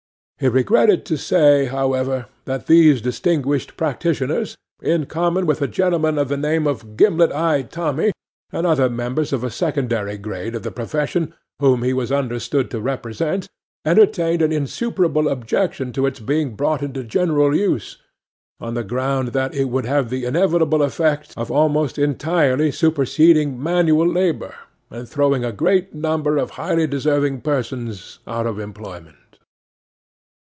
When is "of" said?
6.17-6.29, 6.65-6.97, 9.33-9.43, 10.55-10.63, 21.37-21.51, 26.37-26.49, 28.47-28.57